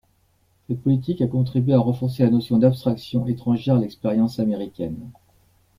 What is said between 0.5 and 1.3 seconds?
Cette politique a